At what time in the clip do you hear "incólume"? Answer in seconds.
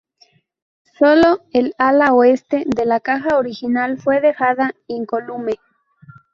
4.87-5.59